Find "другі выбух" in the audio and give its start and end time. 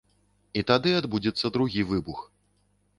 1.59-2.29